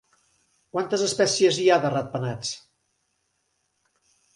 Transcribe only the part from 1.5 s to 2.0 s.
hi ha de